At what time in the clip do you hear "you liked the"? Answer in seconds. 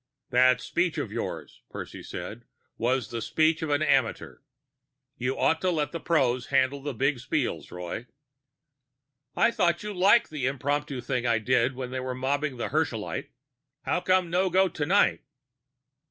9.83-10.47